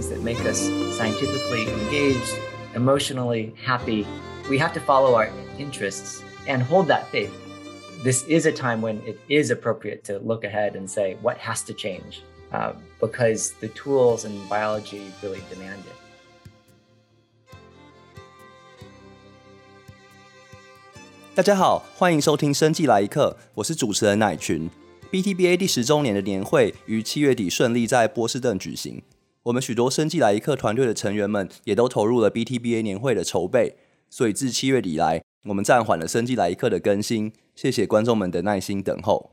[0.00, 0.58] things that make us
[0.96, 2.34] scientifically engaged,
[2.74, 4.06] emotionally happy.
[4.48, 7.32] We have to follow our interests and hold that faith.
[8.02, 11.62] This is a time when it is appropriate to look ahead and say, what has
[11.64, 12.22] to change?
[12.52, 15.96] Uh, because the tools and biology really demand it.
[21.34, 24.70] 大家好，欢迎收听《生计来一课》，我是主持人乃群。
[25.10, 29.02] BTBA 第十周年的年会于七月底顺利在波士顿举行。
[29.45, 33.75] 我们许多生计来一课团队的成员们也都投入了 BTBA 年会的筹备，
[34.07, 37.33] 所以自七月底来，我们暂缓了生计来一课的更新。
[37.55, 39.31] 谢谢观众们的耐心等候。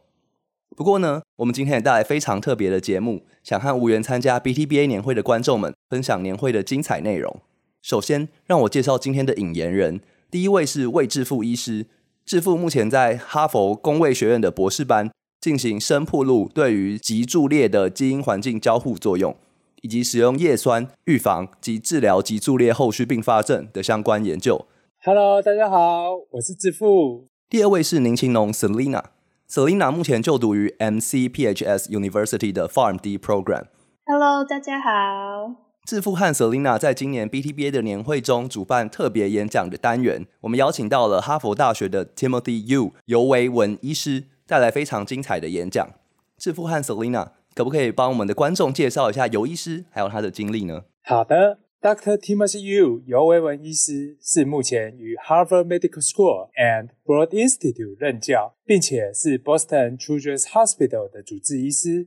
[0.75, 7.43] 不过呢，我们今天也带来非常特别的节目，想和无缘参加 BTBA 年会的观众们分享年会的精彩内容。
[7.83, 10.01] 首先，让我介绍今天的引言人。
[10.31, 11.85] 第一位是魏志富医师，
[12.25, 19.37] 志富目前在哈佛工卫学院的博士班进行深铺路对于脊柱裂的基因环境交互作用，
[19.83, 24.67] 以及使用叶酸预防及治疗脊柱裂后续并发症的相关研究。
[25.03, 27.27] Hello，大家好，我是志富。
[27.49, 33.67] 第二位是林晴农 Selina，Selina 目前就读于 MCPHS University 的 PharmD Program。
[34.05, 35.55] Hello，大家好。
[35.87, 45.89] 致富和 Selina 在今年 BTBA 的年会中主办特别演讲的单元，我们邀请到了哈佛大学的 Timothy Yu 尤维文医师，带来非常精彩的演讲。
[46.37, 50.85] 致富和 Selina 可不可以帮我们的观众介绍一下尤医师还有他的经历呢？
[51.03, 52.17] 好的，Dr.
[52.17, 62.07] Timothy Yu 尤维文医师是目前于 Harvard Medical School and Broad Institute 任教，并且是 Boston Children's Hospital 的主治医师。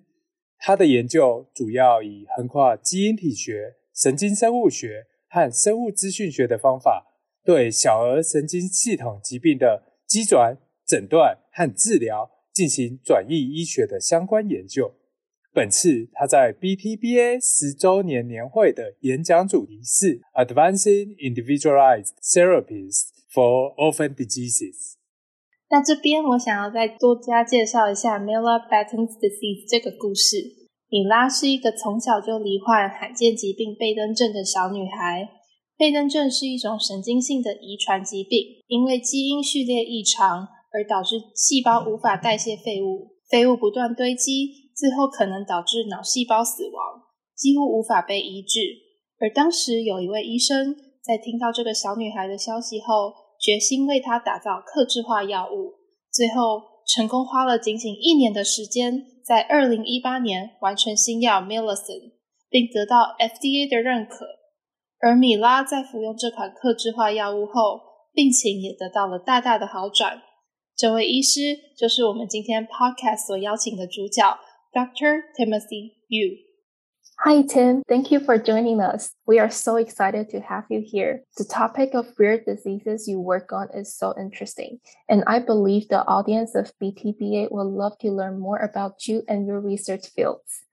[0.58, 7.08] 他的研究主要以横跨基因体学、神经生物学和生物资讯学的方法，
[7.44, 10.56] 对小儿神经系统疾病的机转、
[10.88, 14.96] 诊断和治疗进行转译医学的相关研究。
[15.54, 24.96] 本次他在 BTBA 十周年年会的演讲主题是 Advancing Individualized Therapies for Orphan Diseases。
[25.70, 30.38] 那这边我想要再多加介绍一下 Miller Batten's disease 这个故事。
[30.88, 35.30] 米拉是一个从小就罹患罕见疾病贝登症的小女孩。
[35.78, 47.02] 贝登症是一种神经性的遗传疾病，因为基因序列异常而导致细胞无法代谢废物，废物不断堆积，最后可能导致脑细胞死亡，
[47.36, 48.60] 几乎无法被医治。
[49.20, 53.14] 而当时有一位医生在听到这个小女孩的消息后。
[53.42, 55.74] 决心为她打造克制化药物，
[56.12, 62.12] 最后成功花了仅仅一年的时间，在二零一八年完成新药 m i l l i c e n
[62.52, 64.28] 并得到 FDA 的认可。
[65.00, 67.82] 而米拉在服用这款克制化药物后，
[68.14, 70.22] 病情也得到了大大的好转。
[70.78, 74.38] 这位医师就是我们今天 Podcast 所邀请的主角
[74.74, 75.24] ，Dr.
[75.38, 76.38] Timothy Yu.
[77.24, 77.84] Hi, Tim.
[77.88, 79.12] Thank you for joining us.
[79.28, 81.22] We are so excited to have you here.
[81.38, 86.04] The topic of rare diseases you work on is so interesting, and I believe the
[86.08, 90.64] audience of BTBA will love to learn more about you and your research fields.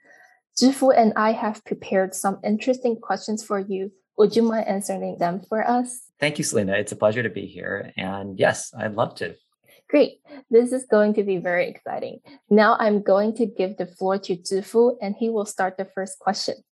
[0.59, 3.93] Zhifu and I have prepared some interesting questions for you.
[4.17, 6.01] Would you mind answering them for us?
[6.19, 6.73] Thank you, Selena.
[6.73, 7.93] It's a pleasure to be here.
[7.97, 9.37] And yes, I'd love to.
[9.88, 10.22] Great.
[10.50, 12.22] This is going to be very exciting.
[12.48, 16.18] Now I'm going to give the floor to Zhifu and he will start the first
[16.20, 16.64] question.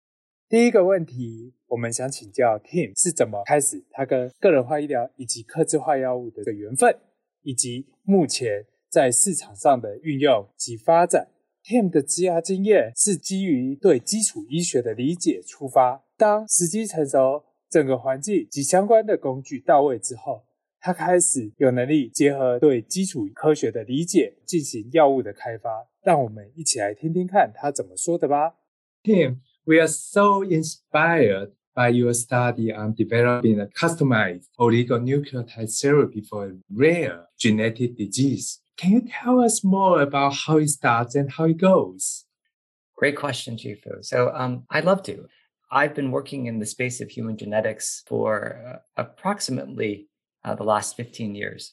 [0.49, 6.93] 第一个问题，我们想请教 Tim 是怎么开始他跟个人化医疗以及客制化药物的缘分，
[7.43, 11.29] 以及目前在市场上的运用及发展。
[11.63, 20.43] Tim 的职涯经验是基于对基础医学的理解出发，当时机成熟，整个环境及相关的工具到位之后。
[20.86, 25.84] 他开始有能力结合对基础科学的理解，进行药物的开发。
[26.04, 28.54] 让我们一起来听听看他怎么说的吧。
[29.02, 36.52] Tim, we are so inspired by your study on developing a customized oligonucleotide therapy for a
[36.72, 38.60] rare genetic disease.
[38.76, 42.26] Can you tell us more about how it starts and how it goes?
[42.96, 44.04] Great question, Zhifu.
[44.04, 45.26] So um, I'd love to.
[45.68, 50.06] I've been working in the space of human genetics for uh, approximately
[50.46, 51.72] uh, the last 15 years.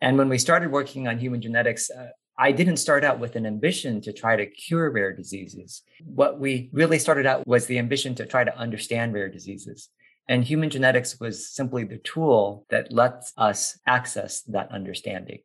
[0.00, 3.46] And when we started working on human genetics, uh, I didn't start out with an
[3.46, 5.82] ambition to try to cure rare diseases.
[6.04, 9.88] What we really started out was the ambition to try to understand rare diseases.
[10.28, 15.40] And human genetics was simply the tool that lets us access that understanding.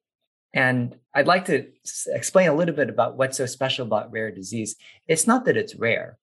[0.54, 1.68] And I'd like to
[2.08, 4.76] explain a little bit about what's so special about rare disease.
[5.08, 6.18] It's not that it's rare,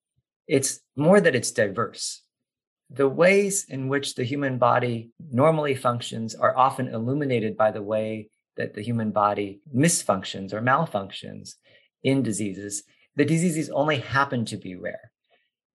[0.47, 2.23] it's more that it's diverse
[2.91, 8.31] the ways in which the human body normally functions are often illuminated by the way
[8.57, 11.55] that the human body misfunctions or malfunctions
[12.03, 12.83] in diseases.
[13.17, 15.13] The diseases only happen to be rare.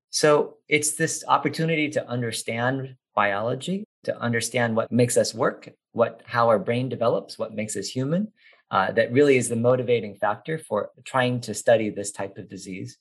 [0.09, 6.49] So it's this opportunity to understand biology, to understand what makes us work, what how
[6.49, 8.31] our brain develops, what makes us human.
[8.71, 12.97] Uh, that really is the motivating factor for trying to study this type of disease.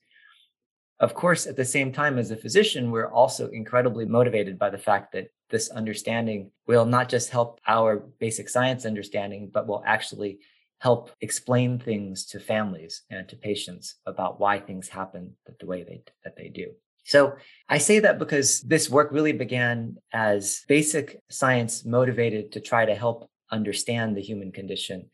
[1.00, 4.78] Of course, at the same time, as a physician, we're also incredibly motivated by the
[4.78, 10.38] fact that this understanding will not just help our basic science understanding, but will actually
[10.78, 16.02] help explain things to families and to patients about why things happen the way they,
[16.24, 16.72] that they do.
[17.04, 17.34] So
[17.68, 22.94] I say that because this work really began as basic science motivated to try to
[22.94, 25.10] help understand the human condition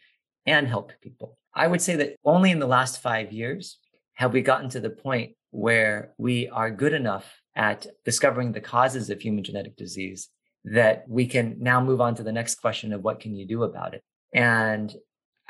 [0.46, 1.38] and help people.
[1.54, 3.78] I would say that only in the last five years
[4.14, 9.10] have we gotten to the point where we are good enough at discovering the causes
[9.10, 10.28] of human genetic disease
[10.64, 13.62] that we can now move on to the next question of what can you do
[13.62, 14.02] about it?
[14.32, 14.94] And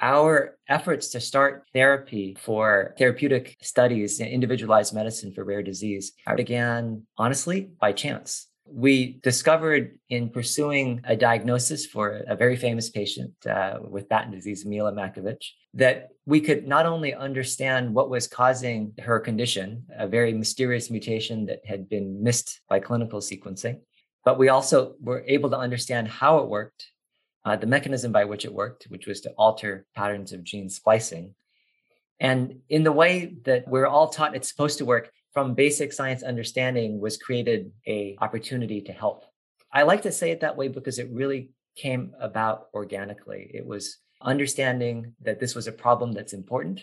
[0.00, 7.06] our efforts to start therapy for therapeutic studies in individualized medicine for rare disease began
[7.16, 8.47] honestly by chance.
[8.70, 14.66] We discovered in pursuing a diagnosis for a very famous patient uh, with Batten disease,
[14.66, 15.42] Mila Makovec,
[15.74, 21.46] that we could not only understand what was causing her condition, a very mysterious mutation
[21.46, 23.80] that had been missed by clinical sequencing,
[24.24, 26.86] but we also were able to understand how it worked
[27.44, 31.34] uh, the mechanism by which it worked, which was to alter patterns of gene splicing.
[32.20, 36.24] And in the way that we're all taught it's supposed to work, from basic science
[36.24, 39.24] understanding was created a opportunity to help.
[39.72, 43.48] I like to say it that way because it really came about organically.
[43.54, 46.80] It was understanding that this was a problem that's important,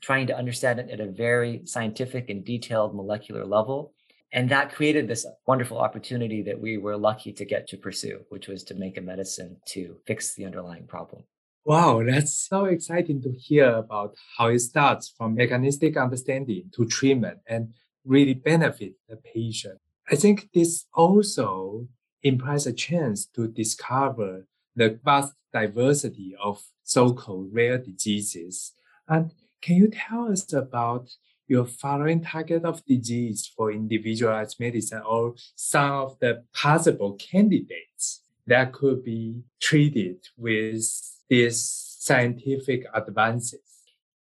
[0.00, 3.94] trying to understand it at a very scientific and detailed molecular level,
[4.32, 8.48] and that created this wonderful opportunity that we were lucky to get to pursue, which
[8.48, 11.22] was to make a medicine to fix the underlying problem.
[11.64, 17.38] Wow, that's so exciting to hear about how it starts from mechanistic understanding to treatment
[17.46, 17.68] and
[18.04, 19.78] really benefit the patient.
[20.10, 21.88] I think this also
[22.22, 28.72] implies a chance to discover the vast diversity of so-called rare diseases.
[29.08, 31.10] And can you tell us about
[31.46, 38.72] your following target of disease for individualized medicine or some of the possible candidates that
[38.72, 40.82] could be treated with
[41.28, 43.60] these scientific advances?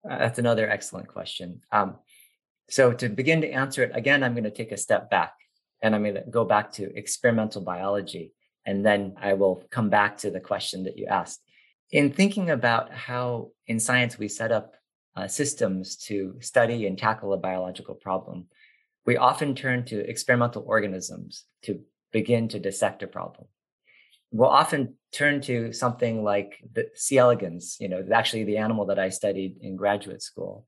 [0.08, 1.60] Uh, that's another excellent question.
[1.72, 1.96] Um,
[2.70, 5.34] so to begin to answer it, again, I'm going to take a step back
[5.82, 8.32] and I'm going to go back to experimental biology.
[8.64, 11.42] And then I will come back to the question that you asked.
[11.90, 14.74] In thinking about how in science we set up
[15.16, 18.46] uh, systems to study and tackle a biological problem,
[19.06, 21.80] we often turn to experimental organisms to
[22.12, 23.48] begin to dissect a problem.
[24.30, 27.18] We'll often turn to something like the C.
[27.18, 30.66] elegans, you know, actually the animal that I studied in graduate school.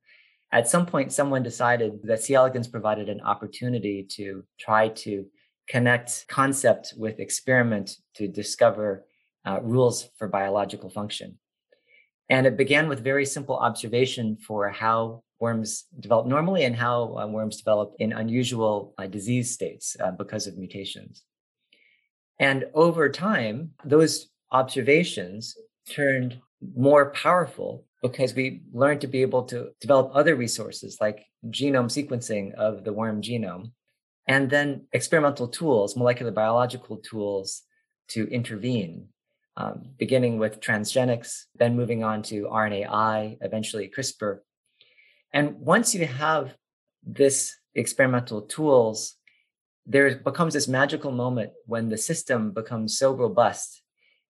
[0.52, 2.34] At some point, someone decided that C.
[2.34, 5.24] elegans provided an opportunity to try to
[5.68, 9.06] connect concept with experiment to discover
[9.46, 11.38] uh, rules for biological function.
[12.28, 17.26] And it began with very simple observation for how worms develop normally and how uh,
[17.26, 21.24] worms develop in unusual uh, disease states uh, because of mutations.
[22.38, 25.56] And over time, those observations
[25.88, 26.38] turned
[26.76, 32.52] more powerful because we learned to be able to develop other resources like genome sequencing
[32.54, 33.70] of the worm genome,
[34.26, 37.62] and then experimental tools, molecular biological tools
[38.08, 39.08] to intervene
[39.56, 44.40] um, beginning with transgenics, then moving on to RNAi, eventually CRISPR.
[45.32, 46.54] And once you have
[47.04, 49.16] this experimental tools,
[49.86, 53.81] there becomes this magical moment when the system becomes so robust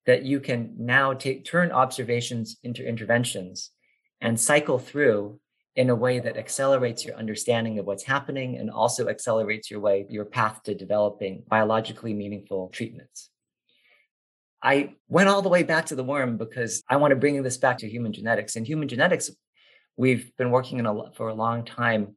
[0.06, 3.70] that you can now take turn observations into interventions
[4.20, 5.38] and cycle through
[5.74, 10.06] in a way that accelerates your understanding of what's happening and also accelerates your way
[10.08, 13.30] your path to developing biologically meaningful treatments
[14.62, 17.56] I went all the way back to the worm because I want to bring this
[17.56, 18.54] back to human genetics.
[18.54, 19.30] In human genetics,
[19.96, 22.14] we've been working a, for a long time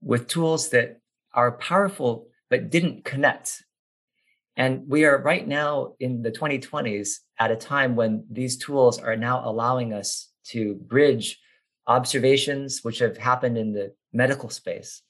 [0.00, 1.00] with tools that
[1.32, 3.64] are powerful but didn't connect.
[4.56, 9.16] And we are right now in the 2020s at a time when these tools are
[9.16, 11.40] now allowing us to bridge
[11.86, 15.02] observations which have happened in the medical space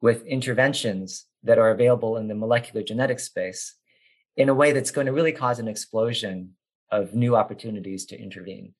[0.00, 3.74] with interventions that are available in the molecular genetic space
[4.36, 6.50] in a way that's going to really cause an explosion
[6.90, 8.74] of new opportunities to intervene.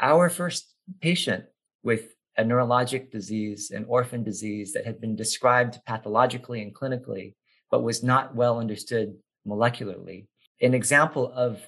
[0.00, 1.44] Our first patient
[1.82, 7.34] with a neurologic disease, an orphan disease that had been described pathologically and clinically,
[7.70, 10.26] but was not well understood molecularly.
[10.60, 11.60] An example of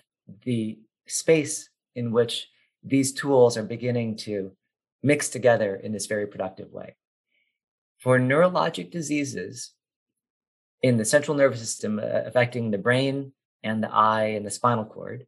[0.44, 2.48] the space in which
[2.82, 4.52] these tools are beginning to
[5.02, 6.96] mix together in this very productive way.
[8.00, 9.72] for neurologic diseases
[10.82, 14.86] in the central nervous system uh, affecting the brain and the eye and the spinal
[14.86, 15.26] cord,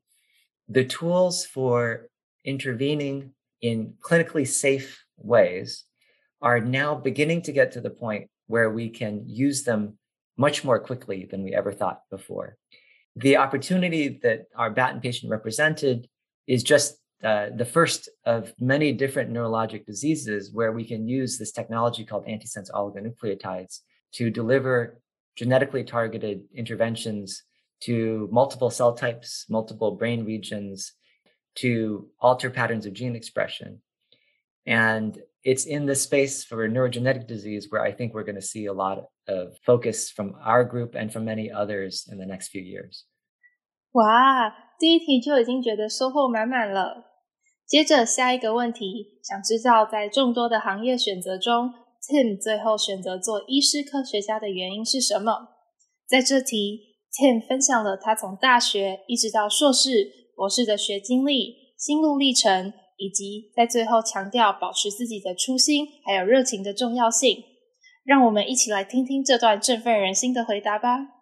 [0.69, 2.09] the tools for
[2.45, 5.85] intervening in clinically safe ways
[6.41, 9.99] are now beginning to get to the point where we can use them
[10.37, 12.57] much more quickly than we ever thought before.
[13.17, 16.09] The opportunity that our Batten patient represented
[16.47, 21.53] is just uh, the first of many different neurologic diseases where we can use this
[21.53, 23.81] technology called antisense oligonucleotides
[24.15, 25.01] to deliver
[25.37, 27.45] genetically targeted interventions
[27.81, 30.93] to multiple cell types, multiple brain regions,
[31.55, 33.81] to alter patterns of gene expression.
[34.67, 38.67] And it's in this space for neurogenetic disease where I think we're going to see
[38.67, 42.63] a lot of focus from our group and from many others in the next few
[42.63, 43.05] years.
[43.93, 47.11] 哇，第一题就已经觉得收获满满了。
[47.67, 51.71] 接着下一个问题，想知道在众多的行业选择中
[52.03, 55.49] ，Tim 最后选择做医师科学家的原因是什么？
[56.07, 67.43] 在这题，Tim 分享了他从大学一直到硕士、博士的学经历、心路历程，以及在最后强调保持自己的初心还有热情的重要性。
[68.04, 71.18] 让我们一起来听听这段振奋人心的回答吧。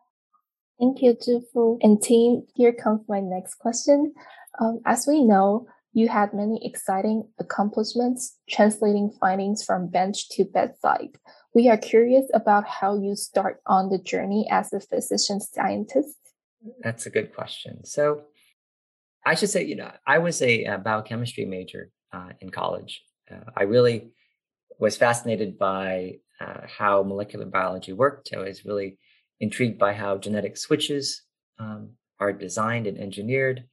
[0.77, 1.79] Thank you, Zhifu.
[1.81, 4.13] And team, here comes my next question.
[4.59, 11.17] Um, as we know, you had many exciting accomplishments translating findings from bench to bedside.
[11.53, 16.17] We are curious about how you start on the journey as a physician scientist.
[16.83, 17.85] That's a good question.
[17.85, 18.23] So,
[19.25, 23.01] I should say, you know, I was a, a biochemistry major uh, in college.
[23.31, 24.11] Uh, I really
[24.77, 28.30] was fascinated by uh, how molecular biology worked.
[28.34, 28.98] I was really
[29.40, 31.22] intrigued by how genetic switches
[31.58, 33.64] um, are designed and engineered.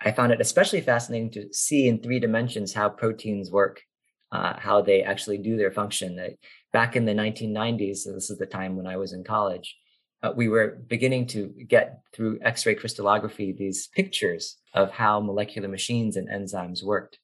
[0.00, 3.82] I found it especially fascinating to see in three dimensions how proteins work,
[4.30, 6.36] uh, how they actually do their function.
[6.72, 9.76] back in the 1990s, so this is the time when I was in college,
[10.22, 16.16] uh, we were beginning to get through X-ray crystallography these pictures of how molecular machines
[16.16, 17.18] and enzymes worked.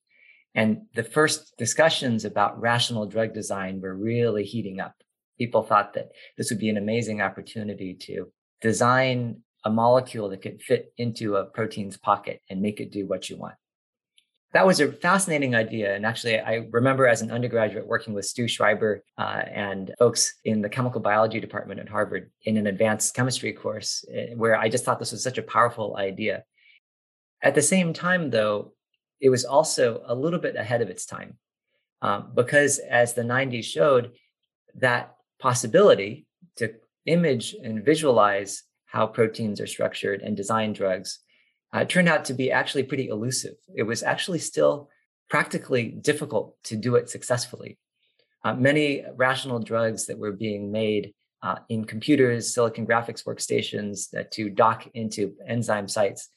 [0.54, 4.94] And the first discussions about rational drug design were really heating up
[5.38, 8.30] people thought that this would be an amazing opportunity to
[8.60, 13.30] design a molecule that could fit into a protein's pocket and make it do what
[13.30, 13.54] you want.
[14.52, 15.96] That was a fascinating idea.
[15.96, 20.62] And actually, I remember as an undergraduate working with Stu Schreiber uh, and folks in
[20.62, 24.84] the chemical biology department at Harvard in an advanced chemistry course, eh, where I just
[24.84, 26.44] thought this was such a powerful idea.
[27.42, 28.74] At the same time, though,
[29.20, 31.38] it was also a little bit ahead of its time
[32.02, 34.12] um, because as the 90s showed,
[34.76, 36.74] that possibility to
[37.06, 41.20] image and visualize how proteins are structured and design drugs
[41.72, 43.54] uh, turned out to be actually pretty elusive.
[43.74, 44.88] It was actually still
[45.28, 47.78] practically difficult to do it successfully.
[48.44, 54.30] Uh, many rational drugs that were being made uh, in computers, silicon graphics workstations that
[54.32, 56.28] to dock into enzyme sites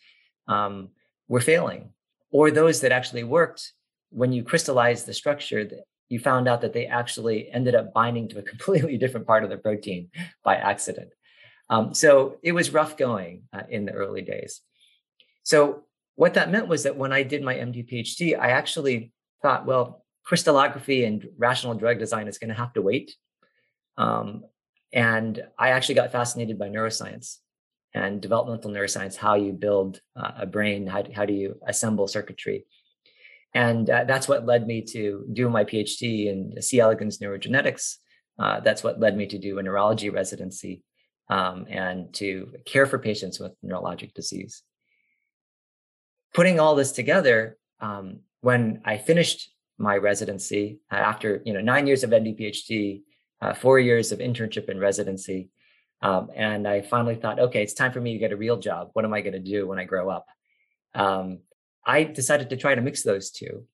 [0.47, 0.89] um,
[1.27, 1.89] were failing,
[2.31, 3.73] or those that actually worked
[4.09, 5.69] when you crystallized the structure,
[6.09, 9.49] you found out that they actually ended up binding to a completely different part of
[9.49, 10.09] the protein
[10.43, 11.09] by accident.
[11.69, 14.61] Um, so it was rough going uh, in the early days.
[15.43, 15.83] So
[16.15, 20.05] what that meant was that when I did my MD PhD, I actually thought, well,
[20.23, 23.15] crystallography and rational drug design is going to have to wait.
[23.97, 24.45] Um,
[24.93, 27.37] and I actually got fascinated by neuroscience
[27.97, 32.65] and developmental neuroscience, how you build uh, a brain, how, how do you assemble circuitry.
[33.53, 36.79] And uh, that's what led me to do my PhD in C.
[36.79, 37.95] elegans neurogenetics.
[38.37, 40.83] Uh, that's what led me to do a neurology residency
[41.29, 44.61] um, and to care for patients with neurologic disease.
[46.33, 49.49] Putting all this together, um, when I finished
[49.79, 53.01] my residency uh, after you know nine years of MD PhD,
[53.41, 55.49] uh, four years of internship and residency,
[56.01, 58.89] um, and I finally thought, okay, it's time for me to get a real job.
[58.93, 60.25] What am I going to do when I grow up?
[60.93, 61.39] Um,
[61.85, 63.65] I decided to try to mix those two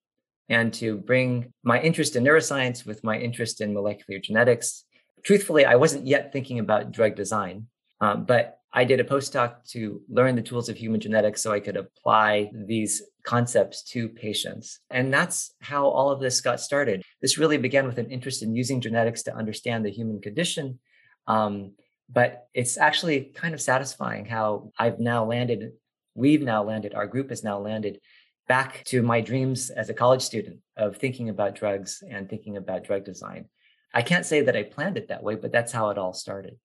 [0.50, 4.86] and to bring my interest in neuroscience with my interest in molecular genetics.
[5.24, 7.68] Truthfully, I wasn't yet thinking about drug design,
[8.01, 11.60] um, but I did a postdoc to learn the tools of human genetics so I
[11.60, 14.80] could apply these concepts to patients.
[14.89, 17.03] And that's how all of this got started.
[17.22, 20.80] This really began with an interest in using genetics to understand the human condition.
[21.27, 21.74] Um,
[22.10, 25.74] but it's actually kind of satisfying how I've now landed
[26.16, 28.00] we've now landed, our group has now landed
[28.48, 32.84] back to my dreams as a college student of thinking about drugs and thinking about
[32.84, 33.46] drug design.
[33.94, 36.58] I can't say that I planned it that way, but that's how it all started.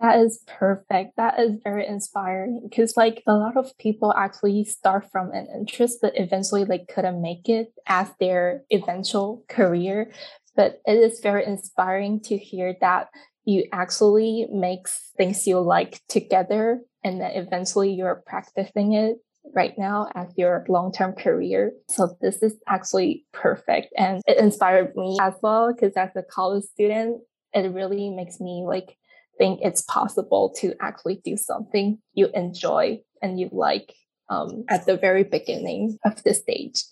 [0.00, 1.16] That is perfect.
[1.16, 5.98] That is very inspiring because like a lot of people actually start from an interest,
[6.02, 10.12] but eventually like couldn't make it as their eventual career.
[10.54, 13.08] but it is very inspiring to hear that
[13.46, 19.16] you actually make things you like together and then eventually you're practicing it
[19.54, 21.72] right now as your long-term career.
[21.88, 23.94] So this is actually perfect.
[23.96, 27.22] And it inspired me as well because as a college student,
[27.54, 28.96] it really makes me like
[29.38, 33.94] think it's possible to actually do something you enjoy and you like
[34.28, 36.84] um, at the very beginning of the stage.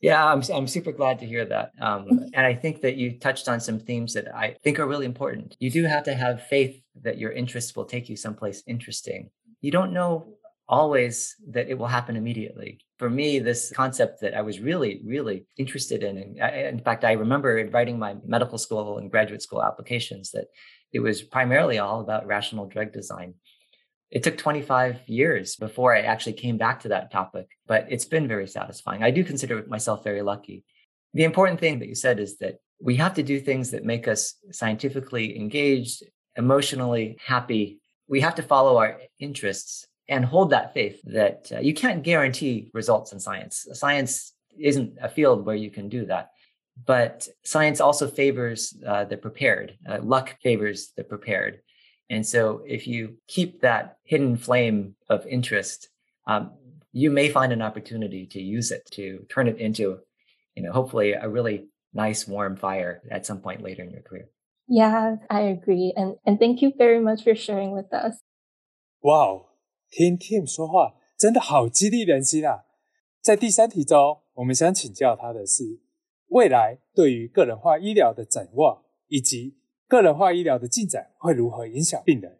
[0.00, 1.72] Yeah, I'm, I'm super glad to hear that.
[1.80, 5.06] Um, and I think that you touched on some themes that I think are really
[5.06, 5.56] important.
[5.58, 9.30] You do have to have faith that your interests will take you someplace interesting.
[9.60, 10.36] You don't know
[10.68, 12.80] always that it will happen immediately.
[12.98, 17.04] For me, this concept that I was really, really interested in, and I, in fact,
[17.04, 20.46] I remember writing my medical school and graduate school applications that
[20.92, 23.34] it was primarily all about rational drug design.
[24.10, 28.28] It took 25 years before I actually came back to that topic, but it's been
[28.28, 29.02] very satisfying.
[29.02, 30.64] I do consider myself very lucky.
[31.14, 34.06] The important thing that you said is that we have to do things that make
[34.06, 36.04] us scientifically engaged,
[36.36, 37.80] emotionally happy.
[38.06, 42.70] We have to follow our interests and hold that faith that uh, you can't guarantee
[42.74, 43.66] results in science.
[43.72, 46.30] Science isn't a field where you can do that.
[46.84, 49.78] But science also favors uh, the prepared.
[49.88, 51.60] Uh, luck favors the prepared.
[52.09, 55.89] And so if you keep that hidden flame of interest,
[56.27, 56.51] um,
[56.91, 59.99] you may find an opportunity to use it to turn it into,
[60.53, 64.29] you know, hopefully a really nice warm fire at some point later in your career.
[64.67, 65.93] Yeah, I agree.
[65.95, 68.19] And and thank you very much for sharing with us.
[69.01, 69.47] Wow.
[69.89, 72.65] 听 Tim 说话真的好激励人心啊！
[73.21, 75.79] 在第三题中，我们想请教他的是
[76.27, 82.38] 未来对于个人化医疗的展望，以及 个人化医疗的进展会如何影响病人。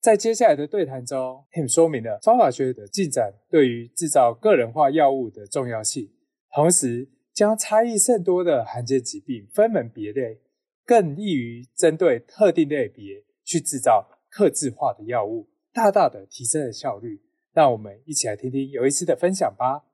[0.00, 6.10] 在接下来的对谈中，Tim 说明了方法学的进展对于制造个人化药物的重要性，
[6.54, 10.40] 同时将差异甚多的罕见疾病分门别类，
[10.84, 15.48] 更易于针对特定类别去制造克制化的药物。
[15.72, 17.22] 大大的提升了效率。
[17.54, 19.84] 让我们一起来听听有意思的分享吧。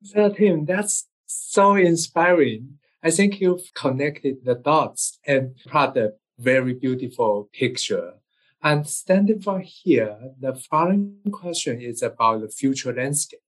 [0.00, 2.78] So Tim, that's so inspiring.
[3.02, 8.14] I think you've connected the dots and brought a very beautiful picture.
[8.62, 13.40] And standing for here, the following question is about the future landscape.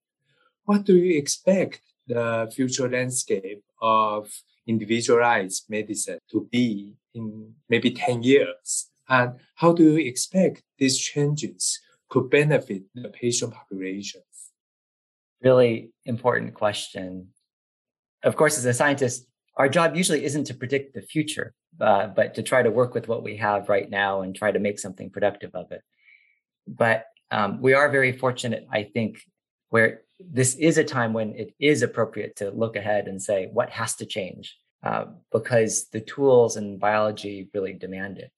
[0.63, 4.31] What do you expect the future landscape of
[4.67, 8.89] individualized medicine to be in maybe 10 years?
[9.09, 14.23] And how do you expect these changes could benefit the patient populations?
[15.41, 17.29] Really important question.
[18.23, 19.25] Of course, as a scientist,
[19.57, 23.07] our job usually isn't to predict the future, uh, but to try to work with
[23.07, 25.81] what we have right now and try to make something productive of it.
[26.67, 29.21] But um, we are very fortunate, I think,
[29.69, 33.69] where this is a time when it is appropriate to look ahead and say what
[33.69, 38.31] has to change uh, because the tools and biology really demand it.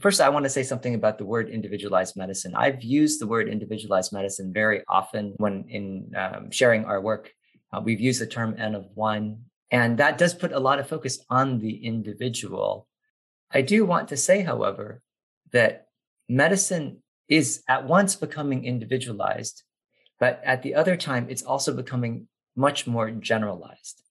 [0.00, 2.54] First, I want to say something about the word individualized medicine.
[2.54, 7.32] I've used the word individualized medicine very often when in um, sharing our work.
[7.72, 10.88] Uh, we've used the term N of one, and that does put a lot of
[10.88, 12.86] focus on the individual.
[13.50, 15.02] I do want to say, however,
[15.52, 15.86] that
[16.28, 19.62] medicine is at once becoming individualized,
[20.18, 24.02] but at the other time, it's also becoming much more generalized.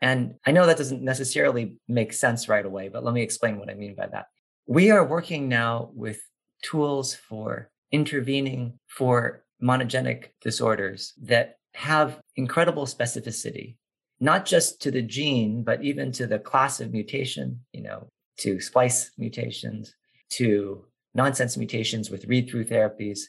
[0.00, 3.70] And I know that doesn't necessarily make sense right away, but let me explain what
[3.70, 4.26] I mean by that.
[4.66, 6.20] We are working now with
[6.62, 13.76] tools for intervening for monogenic disorders that have incredible specificity,
[14.22, 18.06] not just to the gene, but even to the class of mutation, you know,
[18.38, 19.96] to splice mutations,
[20.30, 23.22] to nonsense mutations with read through therapies,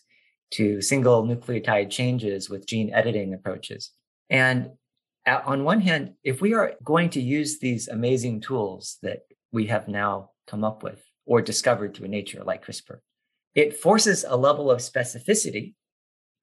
[0.52, 3.90] to single nucleotide changes with gene editing approaches.
[4.30, 4.70] And
[5.26, 9.88] on one hand, if we are going to use these amazing tools that we have
[9.88, 13.00] now come up with or discovered through nature like CRISPR.
[13.56, 15.74] It forces a level of specificity.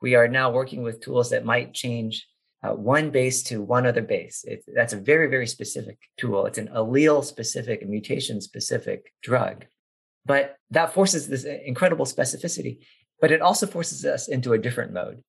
[0.02, 2.26] We are now working with tools that might change
[2.62, 4.44] uh, one base to one other base.
[4.46, 6.46] It, that's a very, very specific tool.
[6.46, 9.64] It's an allele specific, mutation specific drug.
[10.26, 12.80] But that forces this incredible specificity.
[13.20, 15.22] But it also forces us into a different mode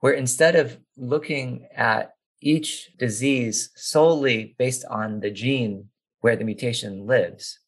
[0.00, 5.88] where instead of looking at each disease solely based on the gene
[6.20, 7.60] where the mutation lives,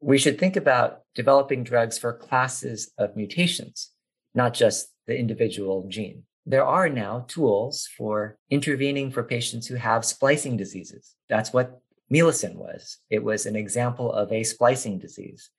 [0.00, 3.90] we should think about developing drugs for classes of mutations,
[4.34, 6.24] not just the individual gene.
[6.48, 11.14] There are now tools for intervening for patients who have splicing diseases.
[11.28, 12.96] That's what milasen was.
[13.10, 15.50] It was an example of a splicing disease.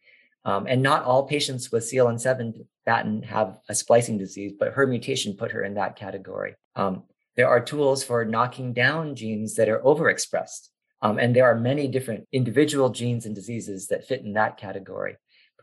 [0.45, 5.35] Um, and not all patients with CLN7 batten have a splicing disease, but her mutation
[5.35, 6.55] put her in that category.
[6.75, 7.03] Um,
[7.35, 10.69] there are tools for knocking down genes that are overexpressed
[11.03, 15.17] Um, and there are many different individual genes and diseases that fit in that category.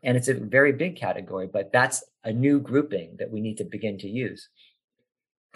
[0.05, 3.65] And it's a very big category, but that's a new grouping that we need to
[3.65, 4.49] begin to use.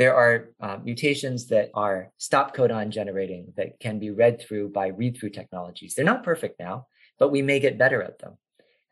[0.00, 4.86] There are uh, mutations that are stop codon generating that can be read through by
[4.86, 5.94] read through technologies.
[5.94, 6.86] They're not perfect now,
[7.18, 8.38] but we may get better at them.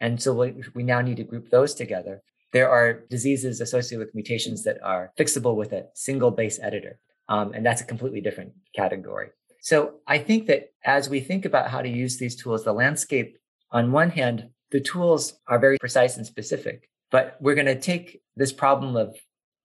[0.03, 2.21] And so we, we now need to group those together.
[2.53, 6.99] There are diseases associated with mutations that are fixable with a single base editor.
[7.31, 9.29] Um, and that's a completely different category.
[9.62, 13.38] So I think that as we think about how to use these tools, the landscape,
[13.73, 18.21] on one hand, the tools are very precise and specific, but we're going to take
[18.37, 19.16] this problem of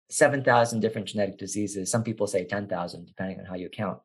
[0.10, 1.90] 7,000 different genetic diseases.
[1.90, 4.00] Some people say 10,000, depending on how you count.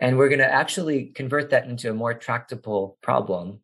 [0.00, 3.60] And we're going to actually convert that into a more tractable problem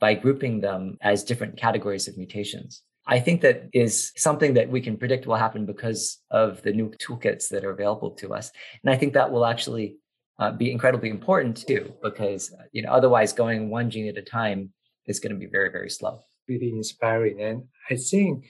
[0.00, 2.82] by grouping them as different categories of mutations.
[3.06, 6.90] I think that is something that we can predict will happen because of the new
[6.90, 8.50] toolkits that are available to us.
[8.82, 9.96] And I think that will actually
[10.38, 14.72] uh, be incredibly important too, because you know otherwise going one gene at a time
[15.06, 16.20] is going to be very very slow.
[16.48, 18.46] Really inspiring, and I think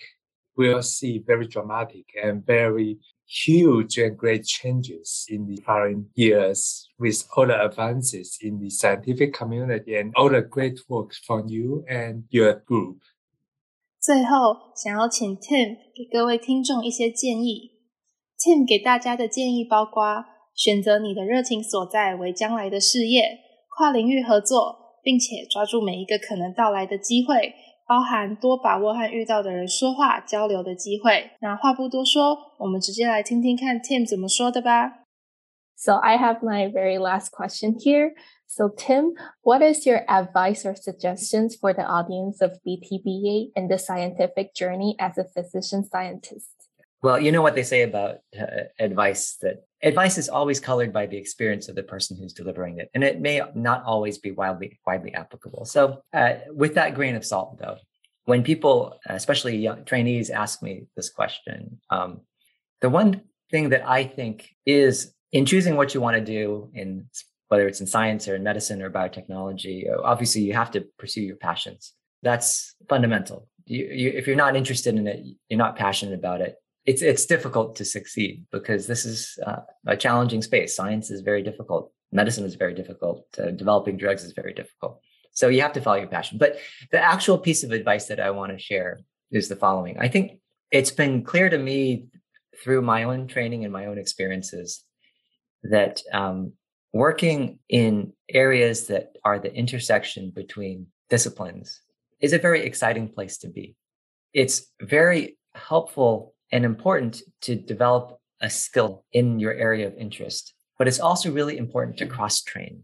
[0.55, 7.23] we'll see very dramatic and very huge and great changes in the following years with
[7.35, 12.23] all the advances in the scientific community and all the great work from you and
[12.29, 12.97] your group.
[13.99, 17.73] 最后，想要请 Tim 给各位听众一些建议。
[18.39, 23.39] Tim 给大家的建议包括选择你的热情所在为将来的事业，
[23.77, 27.53] 跨领域合作，并且抓住每一个可能到来的机会，
[27.87, 31.31] 包含多把握和遇到的人说话交流的机会。
[31.41, 35.05] 那话不多说，我们直接来听听看 Tim 怎么说的吧。
[35.75, 38.11] So I have my very last question here.
[38.47, 43.77] So Tim, what is your advice or suggestions for the audience of BTBA in the
[43.77, 46.49] scientific journey as a physician scientist?
[47.01, 51.06] Well, you know what they say about uh, advice that advice is always colored by
[51.06, 54.80] the experience of the person who's delivering it, and it may not always be widely
[54.86, 55.64] widely applicable.
[55.66, 57.76] So, uh, with that grain of salt, though,
[58.24, 62.22] when people, especially young trainees, ask me this question, um,
[62.80, 67.08] the one thing that I think is in choosing what you want to do in
[67.48, 71.36] whether it's in science or in medicine or biotechnology, obviously you have to pursue your
[71.36, 71.92] passions.
[72.22, 73.48] That's fundamental.
[73.66, 77.26] You, you, if you're not interested in it, you're not passionate about it it's it's
[77.26, 80.76] difficult to succeed because this is uh, a challenging space.
[80.76, 81.92] Science is very difficult.
[82.12, 83.24] Medicine is very difficult.
[83.38, 85.00] Uh, developing drugs is very difficult.
[85.32, 86.38] So you have to follow your passion.
[86.38, 86.58] But
[86.92, 89.98] the actual piece of advice that I want to share is the following.
[89.98, 90.38] I think
[90.70, 92.06] it's been clear to me
[92.62, 94.84] through my own training and my own experiences
[95.64, 96.52] that um,
[96.92, 101.80] working in areas that are the intersection between disciplines
[102.20, 103.74] is a very exciting place to be.
[104.32, 110.54] It's very helpful and important to develop a skill in your area of interest.
[110.78, 112.82] But it's also really important to cross train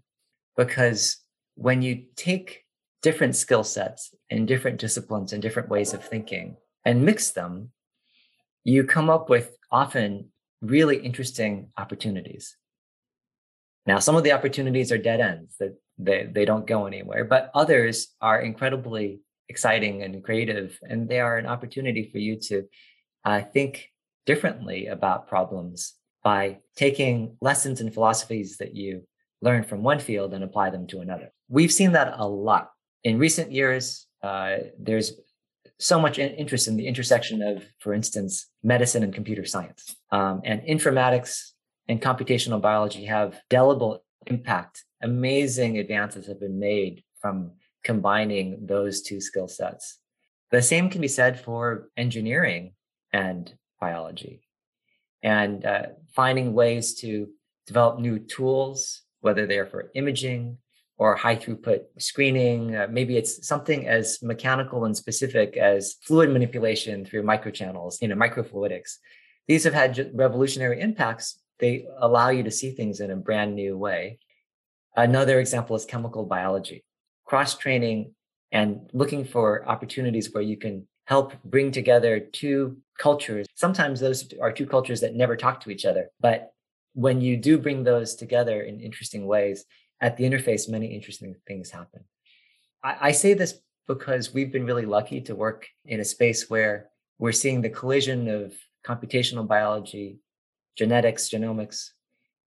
[0.56, 1.18] because
[1.54, 2.64] when you take
[3.02, 7.70] different skill sets and different disciplines and different ways of thinking and mix them,
[8.64, 12.56] you come up with often really interesting opportunities.
[13.86, 17.50] Now, some of the opportunities are dead ends that they, they don't go anywhere, but
[17.54, 22.68] others are incredibly exciting and creative, and they are an opportunity for you to
[23.24, 23.90] uh, think
[24.26, 29.02] differently about problems by taking lessons and philosophies that you
[29.42, 31.32] learn from one field and apply them to another.
[31.48, 32.70] We've seen that a lot.
[33.04, 35.12] In recent years, uh, there's
[35.78, 39.96] so much interest in the intersection of, for instance, medicine and computer science.
[40.12, 41.52] Um, and informatics
[41.88, 44.84] and computational biology have delible impact.
[45.02, 47.52] Amazing advances have been made from
[47.82, 49.98] combining those two skill sets.
[50.50, 52.74] The same can be said for engineering
[53.12, 54.42] and biology
[55.22, 57.28] and uh, finding ways to
[57.66, 60.58] develop new tools, whether they're for imaging
[60.98, 62.76] or high throughput screening.
[62.76, 68.14] Uh, maybe it's something as mechanical and specific as fluid manipulation through microchannels, you know,
[68.14, 68.96] microfluidics.
[69.48, 71.40] These have had revolutionary impacts.
[71.58, 74.18] They allow you to see things in a brand new way.
[74.96, 76.84] Another example is chemical biology,
[77.24, 78.14] cross training
[78.52, 83.44] and looking for opportunities where you can help bring together two cultures.
[83.56, 86.08] Sometimes those are two cultures that never talk to each other.
[86.20, 86.52] But
[86.94, 89.64] when you do bring those together in interesting ways,
[90.00, 92.04] at the interface, many interesting things happen.
[92.84, 96.90] I, I say this because we've been really lucky to work in a space where
[97.18, 98.54] we're seeing the collision of
[98.86, 100.20] computational biology,
[100.76, 101.90] genetics, genomics,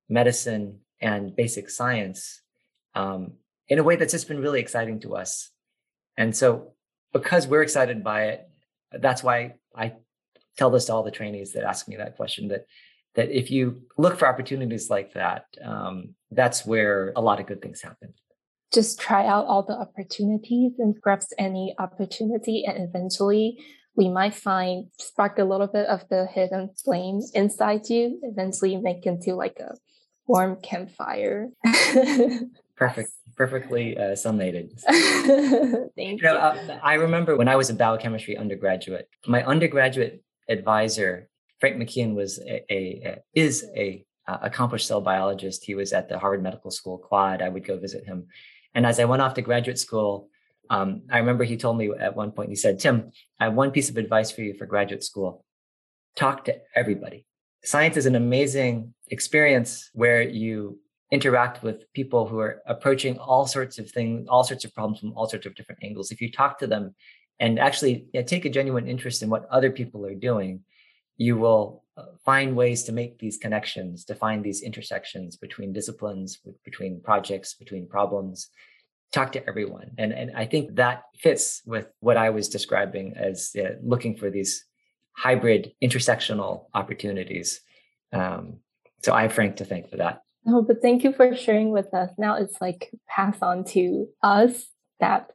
[0.08, 2.42] medicine, and basic science
[2.96, 3.34] um,
[3.68, 5.52] in a way that's just been really exciting to us.
[6.16, 6.72] And so,
[7.12, 8.50] because we're excited by it,
[9.00, 9.94] that's why I
[10.58, 12.66] tell this to all the trainees that ask me that question that
[13.16, 17.62] that if you look for opportunities like that, um, that's where a lot of good
[17.62, 18.14] things happen.
[18.74, 23.60] just try out all the opportunities and grasp any opportunity and eventually
[23.96, 29.06] we might find spark a little bit of the hidden flame inside you eventually make
[29.06, 29.72] into like a
[30.26, 31.50] warm campfire
[32.76, 33.12] perfect
[33.44, 34.68] perfectly uh, summated
[35.98, 41.30] thank you, know, uh, i remember when i was a biochemistry undergraduate my undergraduate advisor
[41.60, 42.80] frank mckeon was a, a,
[43.10, 45.66] a is a uh, accomplished cell biologist.
[45.66, 47.42] He was at the harvard medical school quad.
[47.42, 48.28] I would go visit him.
[48.74, 50.30] And as i went off to graduate school
[50.70, 53.72] um, I remember he told me at one point, he said, Tim, I have one
[53.72, 55.46] piece of advice for you for graduate school.
[56.16, 57.26] Talk to everybody.
[57.64, 60.80] Science is an amazing experience where you
[61.14, 65.14] interact with people who are approaching all sorts of things, all sorts of problems from
[65.16, 66.12] all sorts of different angles.
[66.12, 66.96] If you talk to them
[67.40, 70.62] and actually yeah, take a genuine interest in what other people are doing,
[71.18, 76.40] you will uh, find ways to make these connections, to find these intersections between disciplines,
[76.66, 78.50] between projects, between problems,
[79.12, 79.92] talk to everyone.
[80.00, 84.32] And, and I think that fits with what I was describing as uh, looking for
[84.32, 84.66] these
[85.12, 87.62] hybrid intersectional opportunities.
[88.12, 88.62] Um,
[89.04, 90.23] so I have Frank to thank for that.
[90.46, 92.10] No, but thank you for sharing with us.
[92.18, 94.66] Now it's like pass on to us
[95.00, 95.30] that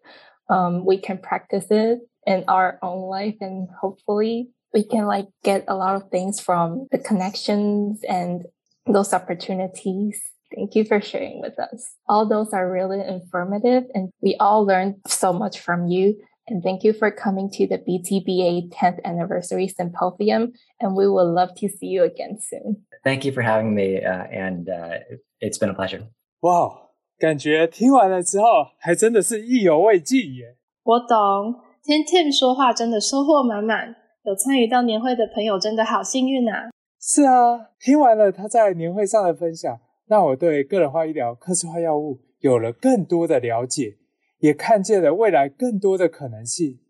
[0.50, 5.64] um, we can practice it in our own life and hopefully we can like get
[5.66, 8.44] a lot of things from the connections and
[8.86, 10.20] those opportunities
[10.54, 11.94] Thank you for sharing with us.
[12.08, 16.16] All those are really informative and we all learned so much from you.
[16.47, 20.51] And thank you for coming to the BTBA 10th anniversary symposium.
[20.79, 22.85] And we would love to see you again soon.
[23.03, 24.03] Thank you for having me.
[24.03, 24.99] Uh, and uh,
[25.39, 26.01] it's been a pleasure.
[26.41, 30.57] Wow，感觉听完了之后，还真的是意犹未尽耶。
[30.83, 33.95] 我懂，听 Tim 说话真的收获满满。
[34.23, 36.69] 有参与到年会的朋友真的好幸运啊！
[36.99, 43.97] 是啊，听完了他在年会上的分享，让我对个人化医疗、科技化药物有了更多的了解，
[44.38, 46.80] 也看见了未来更多的可能性。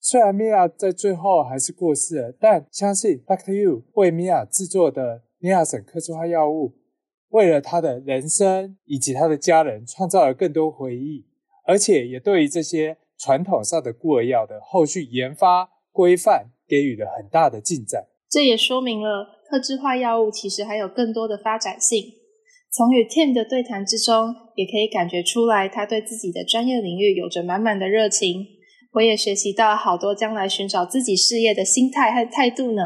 [0.00, 3.54] 虽然米娅在最后还是过世了，但相信 Dr.
[3.54, 6.74] You 为米娅制作的米娅省科技化药物，
[7.30, 11.26] 为了他的人生以及他的家人创造了更多回忆，
[11.66, 18.06] 而且也对于这些传统上的孤儿药的后续研发规范给予了很大的进展。
[18.28, 22.12] 这也说明了特制化药物其实还有更多的发展性。
[22.76, 28.44] 从与 Tim 的对谈之中，也可以感觉出来，他对自己的专业领域有着满满的热情。
[28.94, 32.82] 我也学习到好多将来寻找自己事业的心态和态度呢。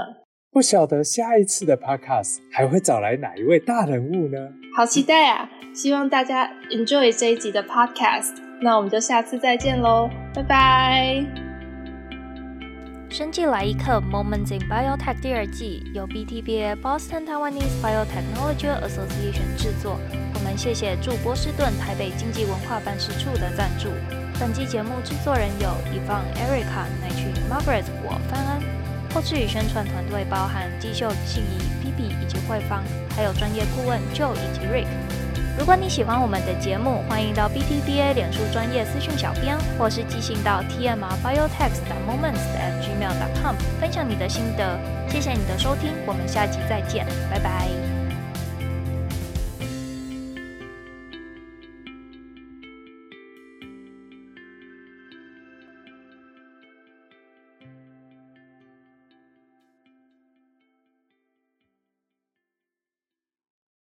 [0.50, 4.50] 不晓得下一次的 Podcast 还会找来哪一位大人物呢？
[4.76, 5.48] 好期待啊！
[5.74, 8.34] 希望大家 enjoy 这一集的 Podcast。
[8.60, 11.57] 那我们就下次再见喽，拜拜。
[13.10, 19.98] 生计来一课 Moments in Biotech 第二季由 BTBA Boston Taiwanese Biotechnology Association 制作。
[20.34, 23.88] 我们谢谢驻波士顿台北经济文化办事处的赞助。
[24.38, 28.60] 本期节目制作人有 Evan、Erica、乃群、Margaret、我范安。
[29.14, 32.84] 后置与宣传团队包含季秀、信怡、B B 以及慧芳，
[33.16, 34.86] 还有专业顾问 Joe 以及 Rick。
[35.58, 41.74] 如果你喜欢我们的节目，欢迎到 BTBA 脸书专业私讯小编，或是寄信到 TMR Biotech
[42.06, 44.78] Moments at gmail.com 分享你的心得。
[45.10, 47.87] 谢谢你的收听，我们下集再见，拜拜。